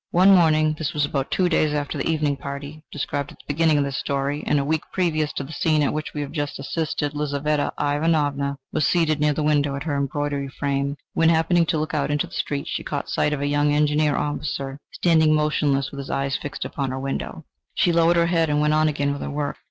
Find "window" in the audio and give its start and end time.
9.43-9.75, 16.99-17.45